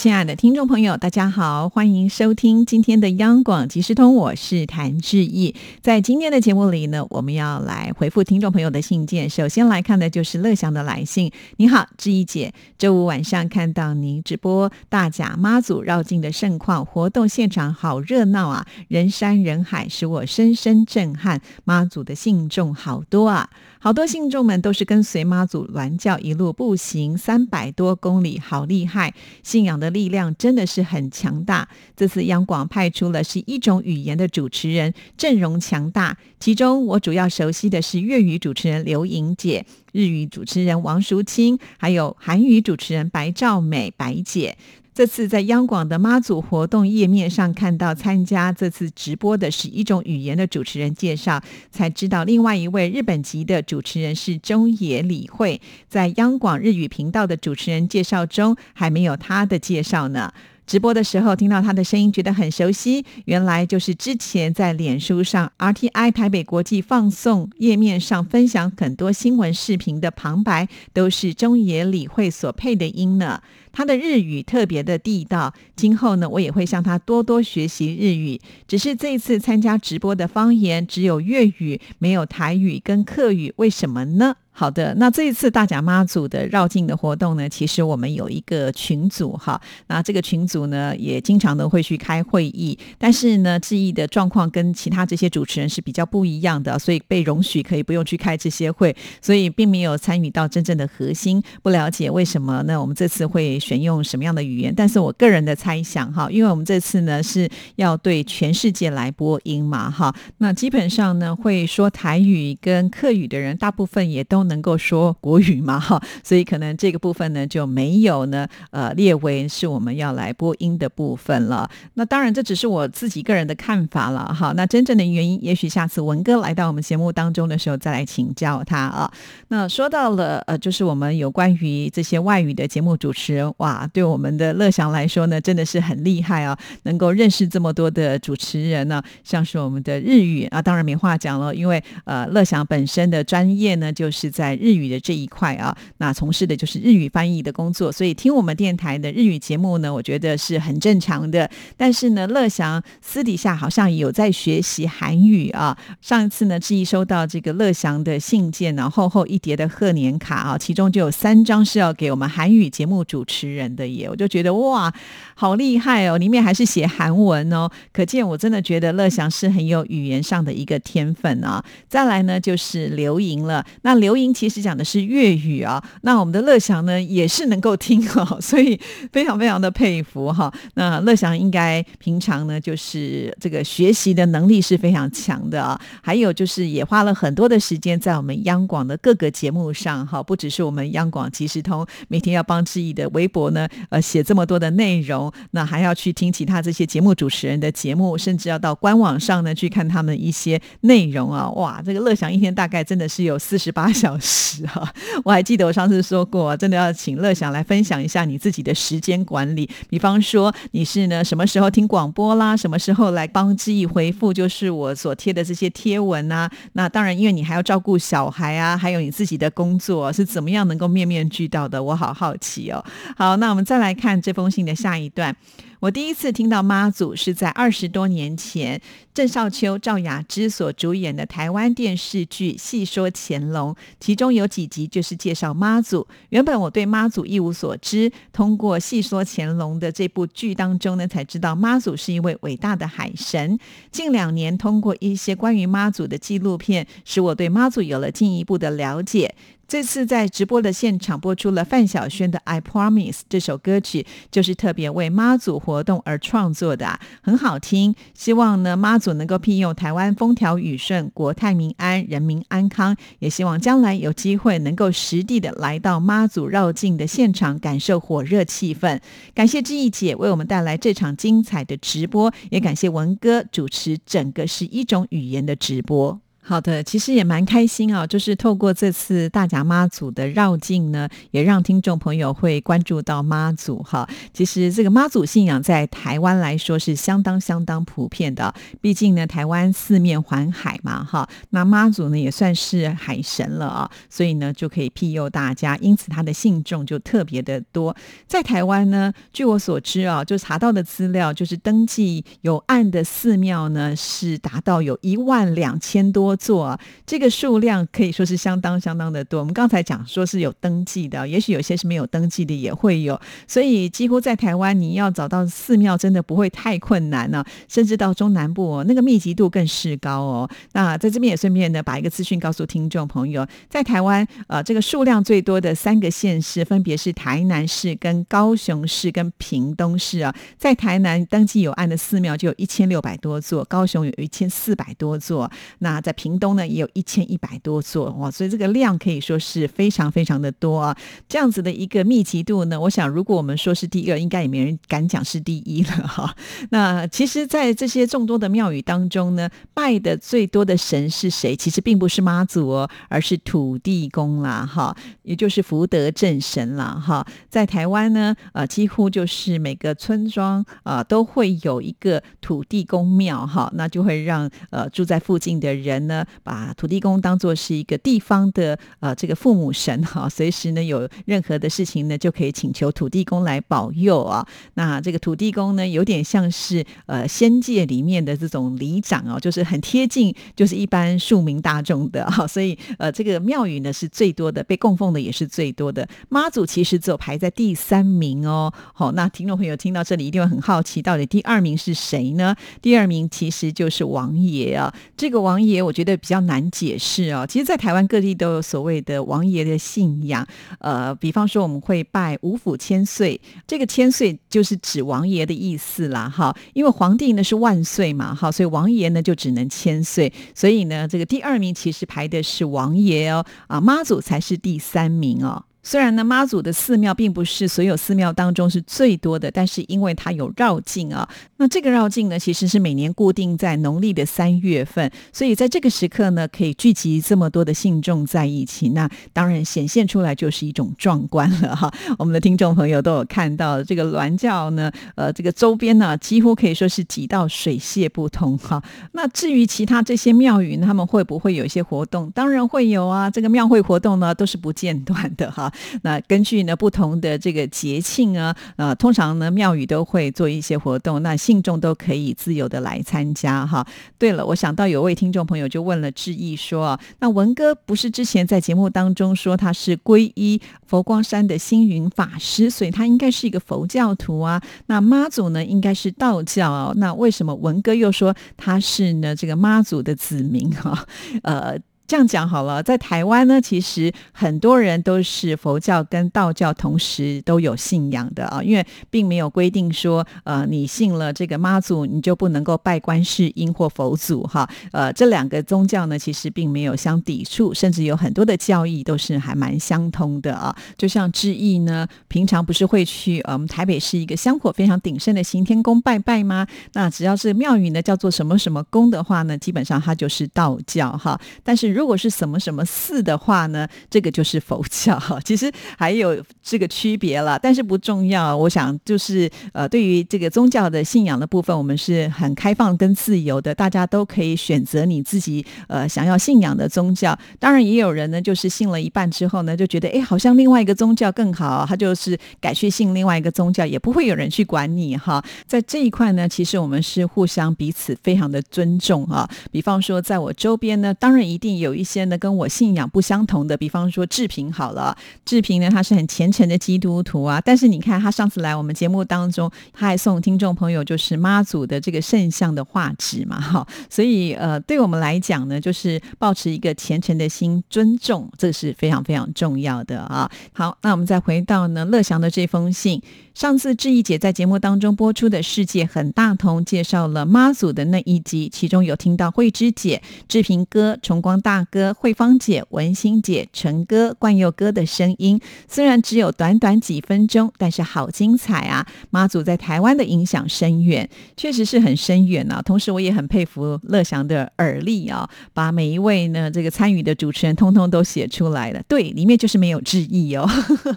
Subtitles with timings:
[0.00, 5.54] 亲爱的听众朋友，大家好，欢迎收听今天的央广即时通，我是谭志毅。
[5.82, 9.28] 在今天的节目里呢，我们要来回复听众朋友的信件。
[9.28, 11.30] 首先来看的就是乐祥的来信。
[11.58, 21.42] 你好，志毅姐，周五晚上看到您直播大甲妈祖绕境的盛况，活动现场好热闹啊，人山人海，使我深深震撼。
[21.64, 23.50] 妈祖的信众好多啊，
[23.82, 29.12] 好多信众们都是跟随妈祖銮教一路步行三百多公里，好厉害，
[29.42, 29.90] 信仰的。
[29.90, 31.68] 力量真的是很强大。
[31.96, 36.16] 这次央广派出了是一种语言的主持人，阵容强大。
[36.38, 44.56] 其中我主要熟悉的是粤语主持人刘莹姐、日语主持人王淑清，还有韩语主持人白兆美白姐。
[45.00, 55.58] 这次在央广的妈祖活动页面上看到参加这次直播的是一种语言的主持人介绍，才知道另外一位日本籍的主持人是中野理惠。
[55.88, 60.34] 在央广日语频道的主持人介绍中，还没有他的介绍呢。
[60.66, 73.40] 直播的时候听到他的声音，觉得很熟悉，原来就是之前在脸书上 RTI 台北国际放送页面上分享很多新闻视频的旁白，都是中野理惠所配的音呢。
[73.72, 78.40] 他的日语特别的地道，今后呢，我也会向他多多学习日语。
[78.66, 84.36] 只是这一次参加直播的方言只有粤语，没有台语跟客语，为什么呢？
[84.52, 101.42] 好的，那这一次大甲妈祖的绕境的活动呢，其实我们有一个群组哈，那这个群组呢也经常都会去开会议，但是呢，志毅的状况跟其他这些主持人是比较不一样的，所以被容许可以不用去开这些会，所以并没有参与到真正的核心。
[101.62, 102.78] 不了解为什么呢？
[102.78, 104.74] 我们这次会选用什么样的语言？
[104.76, 114.40] 但是我个人的猜想哈，因为我们这次呢是要对全世界来播音嘛哈，那基本上呢会说台语跟客语的人，大部分也都。
[114.50, 115.78] 能够说国语嘛？
[115.78, 121.68] 哈，所以可能这个部分呢就没有呢，呃，列为是我们要来播音的部分了。
[121.94, 124.34] 那当然，这只是我自己个人的看法了。
[124.34, 129.12] 哈，那真正的原因，也许下次文哥来到我们节目当中的时候再来请教他啊。
[129.48, 144.30] 那说到了，呃，就是我们有关于这些外语的节目主持人，哇，对我们的乐祥来说呢，真的是很厉害啊，能够认识这么多的主持人呢，像是我们的日语啊，当然没话讲了，因为呃，乐祥本身的专业呢，就是。
[144.30, 151.50] 在日语的这一块啊，那从事的就是日语翻译的工作，所以听我们电台的日语节目呢，我觉得是很正常的。
[151.76, 155.76] 但是呢，乐祥私底下好像有在学习韩语啊。
[156.00, 164.92] 上一次呢，志毅收到这个乐祥的信件呢，厚厚一叠的贺年卡啊，其中就有三张是要给我们韩语节目主持人的耶，我就觉得哇，
[165.34, 166.18] 好厉害哦！
[166.18, 171.62] 里面还是写韩文哦，可见我真的觉得乐祥是很有语言上的一个天分啊。
[171.88, 174.30] 再来呢，就是刘莹了，那刘莹。
[174.32, 178.80] 其实讲的是粤语啊，那我们的乐祥呢也是能够听哦， 所以
[179.12, 180.50] 非常非常的佩服哈。
[180.74, 204.10] 那乐祥应该平常呢就是这个学习的能力是非常强的啊，还有就是也花了很多的时间在我们央广的各个节目上哈，不只是我们央广即时通每天要帮志毅的微博呢呃写这么多的内容，那还要去听其他这些节目主持人的节目，甚至要到官网上呢去看他们一些内容啊，哇，这个乐享一天大概真的是有四十八 小。
[204.22, 204.86] 时哈，
[205.24, 209.68] 我还记得我上次说过，真的要请乐享来分享一下你自己的时间管理。
[209.88, 216.50] 比方说，你是呢什么时候听广播啦，什么时候来帮志毅回复，就是我所贴的这些贴文啊。
[216.74, 221.82] 那当然，因为你还要照顾小孩啊，还有你自己的工作，是怎么样能够面面俱到的？
[221.82, 222.84] 我好好奇哦。
[223.20, 225.36] 好，那我们再来看这封信的下一段。
[225.80, 228.78] 我第一次听到妈祖是在二十多年前，
[229.14, 236.06] 郑少秋、赵雅芝所主演的台湾电视剧《戏说乾隆》，其中有几集就是介绍妈祖。
[236.28, 243.58] 原本我对妈祖一无所知，通过《戏说乾隆》的这部剧当中呢，才知道妈祖是一位伟大的海神。
[243.90, 249.34] 近两年，通过一些关于妈祖的纪录片，使我对妈祖有了进一步的了解。
[249.66, 257.94] 这次在直播的现场播出了范晓萱的《I Promise》这首歌曲，就是特别为妈祖活动而创作的，很好听。
[258.12, 268.98] 希望呢妈祖能够庇佑台湾风调雨顺、国泰民安、人民安康，也希望将来有机会能够实地的来到妈祖绕境的现场，感受火热气氛。
[269.32, 276.20] 感谢志毅姐为我们带来这场精彩的直播，也感谢文哥主持整个十一种语言的直播。
[276.50, 284.04] 好的，其实也蛮开心啊，就是透过这次大甲妈祖的绕境呢，也让听众朋友会关注到妈祖哈。
[284.34, 297.94] 其实这个妈祖信仰在台湾来说是相当相当普遍的，毕竟呢台湾四面环海嘛哈，那妈祖呢也算是海神了啊，所以呢就可以庇佑大家，因此他的信众就特别的多。
[298.26, 306.36] 在台湾呢，据我所知啊，就查到的资料就是登记有案的寺庙呢是达到有一万两千多。
[306.40, 309.40] 做这个数量可以说是相当相当的多。
[309.40, 317.44] 我们刚才讲说是有登记的，也许有些是没有登记的也会有，所以几乎在台湾你要找到寺庙真的不会太困难呢。
[317.68, 320.50] 甚至到中南部哦那个密集度更是高哦。
[320.72, 330.34] 那在这边也顺便呢把一个资讯告诉听众朋友，在台湾呃这个数量最多的三个县市分别是台南市、跟高雄市、跟屏东市啊。
[330.56, 335.50] 在台南登记有案的寺庙就有一千六百多座，高雄有一千四百多座。
[335.80, 340.94] 那在屏东呢也有一千一百多座哇，所以这个量可以说是非常非常的多啊。
[341.26, 346.36] 这样子的一个密集度呢，我想如果我们说是第二，应该也没人敢讲是第一了哈。
[346.68, 351.56] 那其实，在这些众多的庙宇当中呢，拜的最多的神是谁？
[351.56, 357.26] 其实并不是妈祖哦，而是土地公啦哈，也就是福德正神啦哈。
[357.48, 366.26] 在台湾呢，呃，几乎就是每个村庄啊都会有一个土地公庙哈，那就会让呃住在附近的人呢。
[366.42, 374.44] 把土地公当做是一个地方的呃这个父母神哈，随时呢有任何的事情呢就可以请求土地公来保佑啊。
[374.74, 386.06] 那这个土地公呢有点像是呃仙界里面的这种里长哦，就是很贴近就是一般庶民大众的哈，所以呃这个庙宇呢是最多的，被供奉的也是最多的。
[386.28, 388.72] 妈祖其实只有排在第三名哦。
[388.92, 392.56] 好，那听众朋友听到这里一定会很好奇，到底第二名是谁呢？
[392.82, 394.92] 第二名其实就是王爷啊。
[395.16, 395.99] 这个王爷我觉。
[396.00, 397.46] 觉得比较难解释哦。
[397.46, 400.46] 其实，在台湾各地都有所谓的王爷的信仰。
[400.78, 406.26] 呃，比方说，我们会拜五府千岁，这个千岁就是指王爷的意思啦。
[406.26, 410.32] 哈，因为皇帝呢是万岁嘛，哈，所以王爷呢就只能千岁。
[410.54, 415.62] 所以呢，这个第二名其实排的是王爷哦，啊，妈祖才是第三名哦。
[415.82, 431.92] 虽然呢，妈祖的寺庙并不是所有寺庙当中是最多的，但是因为它有绕境啊，那这个绕境呢，其实是每年固定在农历的三月份，所以在这个时刻呢，可以聚集这么多的信众在一起，那当然显现出来就是一种壮观了哈。
[432.18, 438.82] 我们的听众朋友都有看到这个銮教呢，呃，这个周边呢几乎可以说是挤到水泄不通哈。
[439.12, 442.30] 那至于其他这些庙宇，他们会不会有一些活动？
[442.32, 445.69] 当然会有啊，这个庙会活动呢都是不间断的哈。
[446.02, 453.86] 那根据呢不同的这个节庆啊，呃，通常呢庙宇都会做一些活动，那信众都可以自由的来参加哈。
[454.18, 464.62] 对了，我想到有位听众朋友就问了志毅说啊，那文哥不是之前在节目当中说他是皈依佛光山的星云法师，所以他应该是一个佛教徒啊。
[464.86, 471.06] 那妈祖呢应该是道教啊，那为什么文哥又说他是呢这个妈祖的子民哈？
[471.42, 471.78] 呃。
[472.10, 484.68] 这样讲好了，在台湾呢，其实很多人都是佛教跟道教同时都有信仰的啊，因为并没有规定说，呃，你信了这个妈祖，你就不能够拜观世音或佛祖哈。
[484.90, 490.74] 呃，这两个宗教呢，其实并没有相抵触，甚至有很多的教义都是还蛮相通的啊。
[490.98, 496.66] 就像志毅呢，平常不是会去呃，我们台北市一个香火非常鼎盛的行天宫拜拜吗？
[496.94, 501.40] 那只要是庙宇呢，叫做什么什么宫的话呢，基本上它就是道教哈。
[501.62, 505.20] 但是如如果是什么什么寺的话呢，这个就是佛教。
[505.44, 508.56] 其实还有这个区别了，但是不重要。
[508.56, 517.38] 我想就是呃，对于这个宗教的信仰的部分，我们是很开放跟自由的，大家都可以选择你自己呃想要信仰的宗教。
[517.58, 525.44] 当然，也有人呢，就是信了一半之后呢，就觉得哎，好像另外一个宗教更好，他就是改去信另外一个宗教，也不会有人去管你哈。
[525.66, 529.46] 在这一块呢，其实我们是互相彼此非常的尊重啊。
[529.70, 531.89] 比方说，在我周边呢，当然一定有。
[531.90, 550.48] 有一些呢跟我信仰不相同的，比方说志平好了，志平呢他是很虔诚的基督徒啊，但是你看他上次来我们节目当中，他还送听众朋友就是妈祖的这个圣像的画纸嘛，哈，所以呃对我们来讲呢，就是保持一个虔诚的心，尊重，这是非常非常重要的啊。
[550.72, 553.20] 好，那我们再回到呢乐祥的这封信。
[553.52, 561.69] 上次志毅姐在节目当中播出的《世界很大同》，介绍了妈祖的那一集，其中有听到慧芝姐、志平哥、崇光大。
[561.70, 565.60] 大哥、慧芳姐、文心姐、陈哥、冠佑哥的声音。
[565.86, 569.06] 虽然只有短短几分钟，但是好精彩啊！
[569.30, 572.82] 妈祖在台湾的影响深远，确实是很深远啊。
[572.82, 579.00] 同时，我也很佩服乐祥的耳力啊，把每一位呢这个参与的主持人通通都写出来了。
[579.06, 580.68] 对，里面就是没有志毅哦。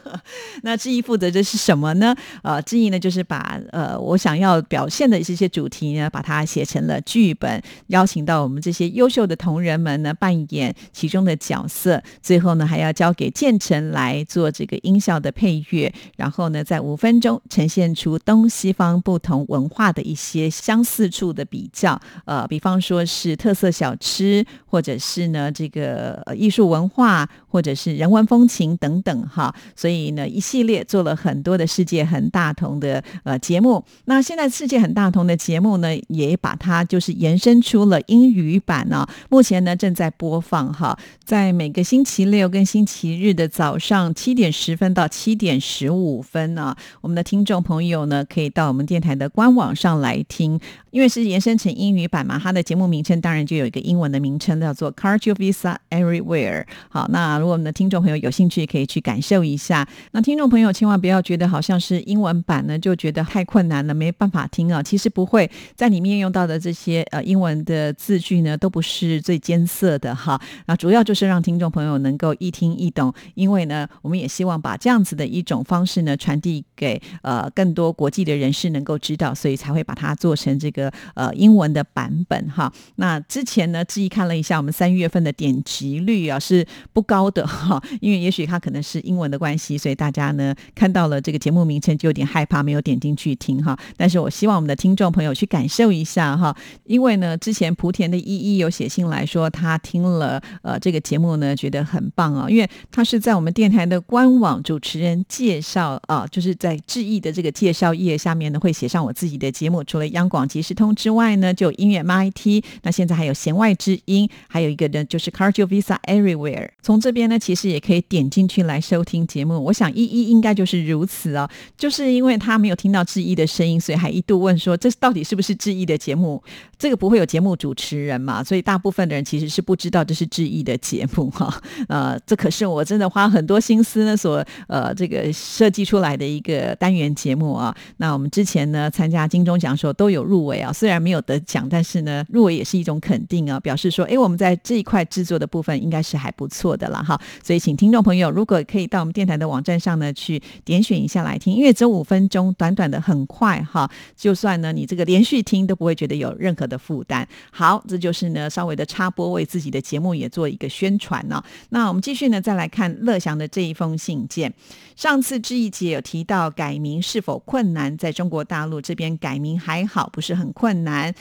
[0.61, 2.15] 那志毅负责的是什么呢？
[2.43, 33.83] 呃，志毅呢就是把呃我想要表现的这些主题呢，把它写成了剧本，邀请到我们这些优秀的同仁们呢扮演演其中的角色，最后呢还要交给建成来做这个音效的配乐，然后呢在五分钟呈现出东西方不同文化的一些相似处的比较，呃，比方说是特色小吃，或者是呢这个艺术文化，或者是人文风情等等哈，所以呢一系列做了很多的世界很大同的呃节目。
[34.05, 50.59] 那现在世界很大同的节目呢，也把它就是延伸出了英语版呢，目前呢正在播播放哈，在每个星期六跟星期日的早上七点十分到七点十五分呢，我们的听众朋友呢可以到我们电台的官网上来听，
[50.89, 56.65] 因为是延伸成英语版嘛，它的节目名称当然就有一个英文的名称叫做 Cardio Visa Everywhere。
[56.89, 59.87] 好，那如果我们的听众朋友有兴趣，可以去感受一下。
[60.13, 64.81] 那听众朋友千万不要觉得好像是英文版呢，就觉得太困难了，没办法听啊。
[64.81, 70.39] 其实不会，在里面用到的这些呃英文的字句呢，都不是最艰涩的哈。
[70.67, 82.71] 那主要就是让听众朋友能够一听一懂，因为呢，我们也希望把这样子的一种方式呢传递给呃更多国际的人士能够知道，所以才会把它做成这个呃英文的版本哈。
[82.95, 93.77] 那之前呢，志毅看了一下我们三月份的点击率啊是不高的哈，因为也许它可能是英文的关系，所以大家呢看到了这个节目名称就有点害怕，没有点进去听哈。
[93.97, 119.63] 但是我希望我们的听众朋友去感受一下哈，因为呢之前莆田的依依有写信来说，他听了了呃这个节目呢觉得很棒啊，因为他是在我们电台的官网主持人介绍啊，就是在致意的这个介绍页下面呢会写上我自己的节目，除了央广即时通之外呢，就音乐 MIT，那现在还有弦外之音，还有一个呢就是 Cardio Visa Everywhere，从这边呢其实也可以点进去来收听节目。
[119.63, 126.41] 我想依依应该就是如此哦，就是因为他没有听到致意的声音，所以还一度问说这到底是不是致意的节目？
[126.77, 128.43] 这个不会有节目主持人嘛？
[128.43, 131.61] 所以大部分的人其实是不知道这是致意的节目哈。
[131.87, 137.75] 呃，这可是我真的花很多心思呢所呃这个设计出来的一个单元节目啊。
[137.97, 147.19] 那我们之前呢参加金钟奖的时候都有入围啊，虽然没有得奖，但是呢入围也是一种肯定啊，表示说哎我们在这一块制作的部分应该是还不错的了哈。
[147.43, 153.89] 所以请听众朋友如果可以到我们电台的网站上呢去点选一下来听，因为只有五分钟，短短的很快哈。
[154.15, 157.27] 就算呢你这个连续听都不会觉得有任何的负担。
[157.51, 161.43] 好，这就是呢稍微的插播，为自己的节目也做一个宣传呢。
[161.69, 164.51] 那我们继续呢再来看乐祥的这一封信件。
[164.95, 171.13] 上次志毅姐有提到改名是否困难，在中国大陆这边改名还好，不是很困难。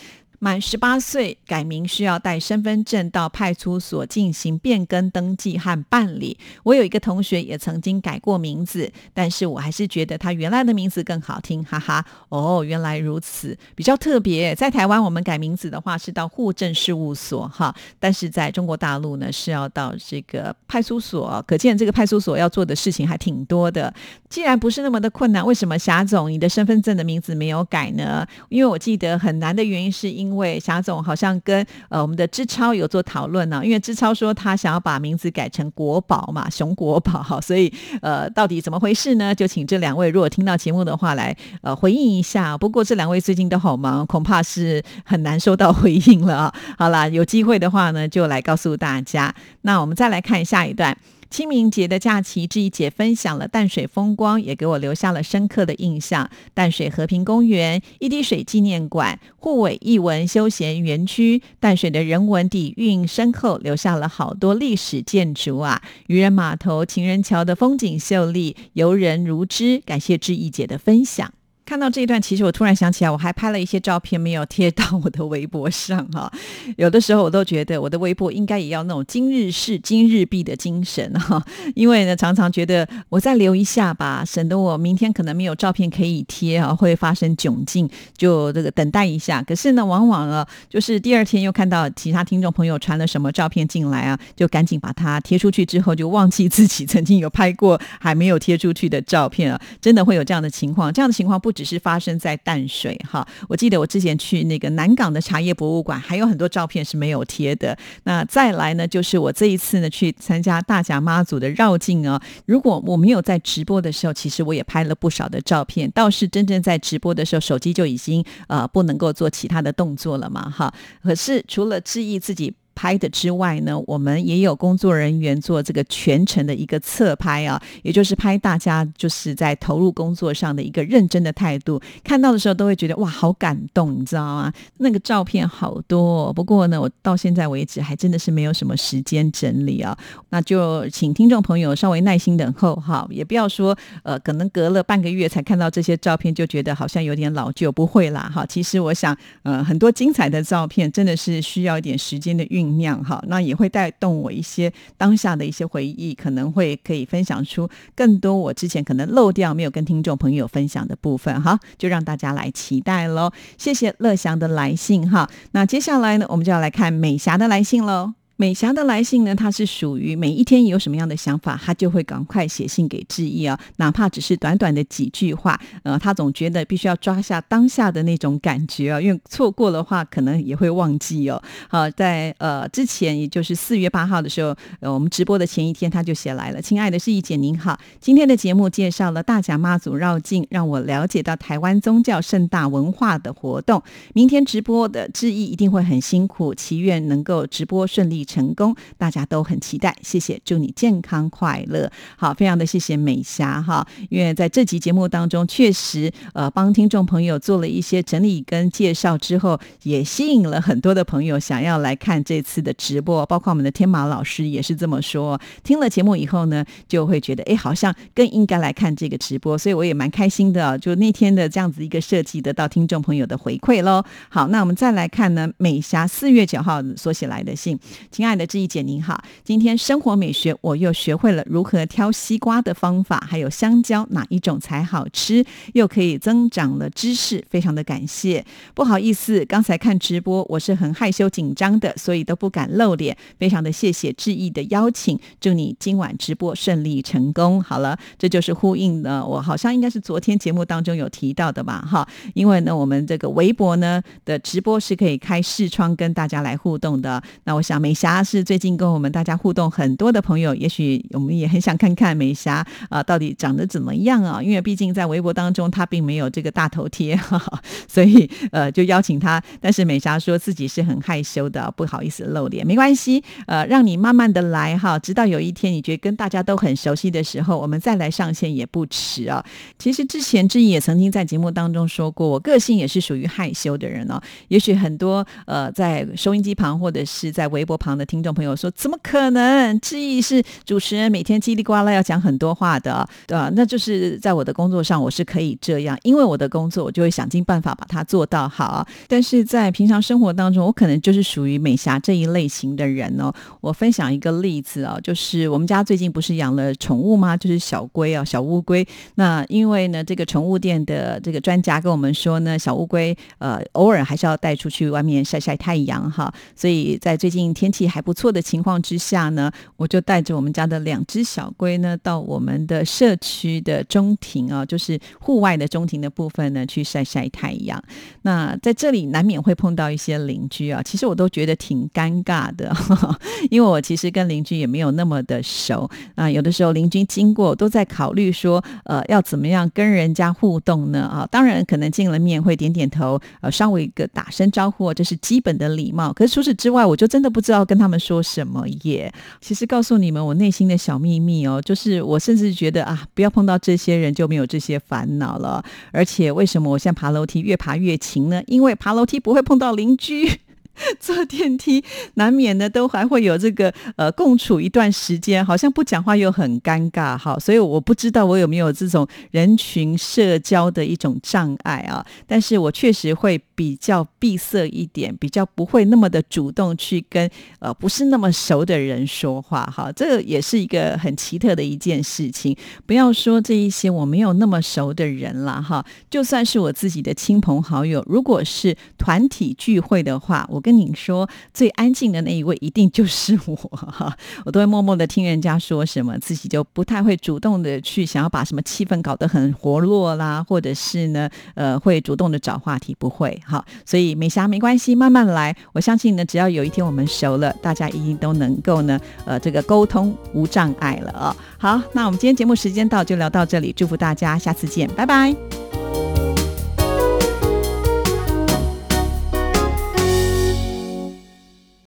[0.43, 6.37] 满十八岁改名需要带身份证到派出所进行变更登记和办理。
[6.63, 12.05] 我有一个同学也曾经改过名字，但是我还是觉得他原来的名字更好听，哈哈。
[12.27, 14.53] 哦，原来如此，比较特别。
[14.53, 21.41] 在台湾，我们改名字的话是到户政事务所，哈，但是在中国大陆呢是要到这个派出所。
[21.47, 23.93] 可见这个派出所要做的事情还挺多的。
[24.27, 28.27] 既然不是那么的困难，为什么霞总你的身份证的名字没有改呢？
[28.49, 37.71] 因为我记得很难的原因是因为霞总好像跟呃我们的志超有做讨论呢，因为志超说他想要把名字改成国宝嘛，熊国宝，所以
[38.01, 39.33] 呃到底怎么回事呢？
[39.33, 42.57] 就请这两位如果听到节目的话来呃回应一下。
[42.57, 46.53] 不过这两位最近都好忙，恐怕是很难收到回应了啊。
[46.77, 49.33] 好啦，有机会的话呢，就来告诉大家。
[49.61, 50.97] 那我们再来看下一段。
[51.33, 56.29] 清明节的假期，志毅姐分享了淡水风光，也给我留下了深刻的印象。
[56.53, 65.81] 淡水和平公园、一滴水纪念馆、护尾艺文休闲园区，淡水的人文底蕴深厚，留下了好多历史建筑啊。
[66.05, 69.79] 渔人码头、情人桥的风景秀丽，游人如织。
[69.79, 71.33] 感谢志毅姐的分享。
[71.65, 76.31] 看到这一段，其实我突然想起来，我还拍了一些照片没有贴到我的微博上哈。
[76.75, 81.41] 有的时候我都觉得我的微博应该也要那种今日事今日毕的精神哈，
[81.73, 89.41] 因为呢常常觉得我再留一下吧，省得我明天可能没有照片可以贴啊，会发生窘境，就这个等待一下。
[89.41, 100.91] 可是呢，往往啊，就是第二天又看到其他听众朋友传了什么照片进来啊，就赶紧把它贴出去，之后就忘记自己曾经有拍过还没有贴出去的照片啊，真的会有这样的情况。
[100.91, 101.52] 这样的情况不。
[101.53, 103.25] 只是发生在淡水哈。
[103.47, 107.77] 我记得我之前去那个南港的茶叶博物馆，还有很多照片是没有贴的。
[108.03, 112.21] 那再来呢，就是我这一次呢去参加大甲妈祖的绕境啊。
[112.45, 115.89] 如果我没有在直播的时候，其实我也拍了不少的照片。
[115.91, 120.73] 倒是真正在直播的时候，手机就已经呃不能够做其他的动作了嘛哈。
[121.03, 122.53] 可是除了质疑自己。
[122.75, 131.81] 拍的之外呢，我们也有工作人员做这个全程的一个侧拍啊，也就是拍大家就是在投入工作上的一个认真的态度。
[132.03, 134.51] 看到的时候都会觉得哇，好感动，你知道吗？
[134.77, 139.97] 那个照片好多，不过呢，我到现在为止还真的是没有什么时间整理啊。
[140.29, 147.71] 那就请听众朋友稍微耐心等候哈，也不要说呃，可能隔了半个月才看到这些照片，就觉得好像有点老旧。
[147.71, 152.62] 不会啦，哈，其实我想呃，很多精彩的照片真的是需要一点时间的运。
[152.63, 163.31] 酝酿哈，那也会带动我一些当下的一些回忆，可能会可以分享出更多我之前可能漏掉没有跟听众朋友分享的部分哈，就让大家来期待喽。
[163.57, 168.13] 谢谢乐祥的来信哈，那接下来呢，我们就要来看美霞的来信喽。
[168.35, 181.41] 美霞的来信呢，它是属于每一天有什么样的想法，她就会赶快写信给志毅啊，哪怕只是短短的几句话，呃，她总觉得必须要抓下当下的那种感觉啊，因为错过的话可能也会忘记哦。
[181.69, 193.81] 好，在呃之前，也就是四月八号的时候，呃，我们直播的前一天，他就写来了：“亲爱的志毅姐，您好，今天的节目介绍了大甲妈祖绕境，让我了解到台湾宗教盛大文化的活动。
[194.13, 199.95] 明天直播的志毅一定会很辛苦，祈愿能够直播顺利。”成功，大家都很期待。
[200.01, 201.91] 谢谢，祝你健康快乐。
[202.17, 215.39] 好，非常的谢谢美霞哈，因为在这集节目当中，确实呃帮听众朋友做了一些整理跟介绍之后，也吸引了很多的朋友想要来看这次的直播，包括我们的天马老师也是这么说。
[215.63, 220.77] 听了节目以后呢，就会觉得哎，好像更应该来看这个直播，所以我也蛮开心的。
[220.79, 224.03] 就那天的这样子一个设计，得到听众朋友的回馈喽。
[224.29, 227.77] 好，那我们再来看呢，美霞四月九号所写来的信。
[228.13, 229.23] 亲爱的志毅姐，您好！
[229.43, 235.43] 今天生活美学我又学会了如何挑西瓜的方法，还有香蕉哪一种才好吃，
[235.73, 238.45] 又可以增长了知识，非常的感谢。
[238.75, 243.17] 不好意思，刚才看直播我是很害羞紧张的，所以都不敢露脸。
[243.39, 247.59] 非常的谢谢志毅的邀请，祝你今晚直播顺利成功。
[247.63, 251.83] 好了，这就是呼应呢，我好像应该是昨天节目当中有提到的吧？
[251.89, 257.19] 哈，因为呢，我们这个微博呢的直播是可以开视窗跟大家来互动的。
[257.45, 264.43] 那我想每霞是最近跟我们大家互动很多的朋友，也许我们也很想看看美霞啊，到底长得怎么样啊？
[264.43, 267.17] 因为毕竟在微博当中，她并没有这个大头贴，
[267.87, 269.41] 所以呃，就邀请她。
[269.61, 279.41] 但是美霞说自己是很害羞的，不好意思露脸，没关系，呃，让你慢慢的来哈，直到有一天你觉得跟大家都很熟悉的时候，我们再来上线也不迟啊。
[279.79, 284.19] 其实之前志毅也曾经在节目当中说过，我个性也是属于害羞的人哦。
[284.49, 289.79] 也许很多呃，在收音机旁或者是在微博旁的听众朋友说：“怎么可能？
[289.79, 293.51] 志毅是主持人，每天叽里呱啦要讲很多话的，对吧？
[293.55, 298.85] 那就是在我的工作上，我是可以这样，因为我的工作，我就会想尽办法把它做到好。
[299.07, 303.33] 但是在平常生活当中，我可能就是属于美霞这一类型的人哦。
[303.61, 307.35] 我分享一个例子啊，就是我们家最近不是养了宠物吗？
[307.37, 308.85] 就是小龟啊，小乌龟。
[309.15, 327.81] 那因为呢，这个宠物店的这个专家跟我们说呢，小乌龟呃，偶尔还是要带出去外面晒晒太阳哈，所以在最近天气还不错的情况之下呢，我就带着我们家的两只小龟呢，到我们的社区的中庭啊，就是户外的中庭的部分呢，去晒晒太阳。
[328.23, 332.75] 那在这里难免会碰到一些邻居啊，其实我都觉得挺尴尬的，
[333.49, 336.29] 因为我其实跟邻居也没有那么的熟啊。
[336.29, 341.01] 有的时候邻居经过，都在考虑说，呃，要怎么样跟人家互动呢？
[341.01, 346.13] 啊，当然可能见了面会点点头，呃，稍微一个打声招呼，这是基本的礼貌。
[346.13, 349.11] 可是除此之外，我就真的不知道跟跟他们说什么耶。
[349.41, 355.63] 其实告诉你们我内心的小秘密哦，就是我甚至觉得啊，不要碰到这些人就没有这些烦恼了。
[355.91, 358.43] 而且为什么我现在爬楼梯越爬越勤呢？
[358.45, 360.29] 因为爬楼梯不会碰到邻居。
[360.99, 361.83] 坐电梯
[362.15, 382.57] 难免呢，都还会有这个呃共处一段时间，好像不讲话又很尴尬哈，所以我不知道我有没有这种人群社交的一种障碍啊，但是我确实会比较闭塞一点，比较不会那么的主动去跟呃不是那么熟的人说话哈，这也是一个很奇特的一件事情。
[382.87, 390.62] 不要说这一些我没有那么熟的人了哈，就算是我自己的亲朋好友，如果是团体聚会的话，我。
[390.63, 403.63] 跟你说，最安静的那一位一定就是我哈， 我都会默默的听人家说什么，自己就不太会主动的去想要把什么气氛搞得很活络啦，或者是呢，呃，会主动的找话题，不会哈。
[403.85, 405.55] 所以美霞没关系，慢慢来。
[405.73, 411.35] 我相信呢，只要有一天我们熟了，大家一定都能够呢，呃，这个沟通无障碍了啊。
[411.57, 415.35] 好，那我们今天节目时间到，就聊到这里，祝福大家，下次见，拜拜。